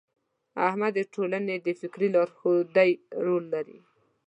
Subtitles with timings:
[0.67, 2.91] استاد د ټولنې د فکري لارښودۍ
[3.25, 3.77] رول لري.